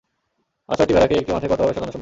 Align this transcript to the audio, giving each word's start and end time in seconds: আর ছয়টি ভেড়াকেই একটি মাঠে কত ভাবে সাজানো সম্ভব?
আর 0.69 0.75
ছয়টি 0.77 0.93
ভেড়াকেই 0.95 1.19
একটি 1.19 1.31
মাঠে 1.33 1.47
কত 1.47 1.59
ভাবে 1.59 1.73
সাজানো 1.73 1.77
সম্ভব? 1.77 1.89